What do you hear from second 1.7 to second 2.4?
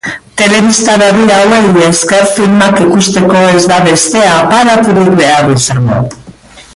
esker,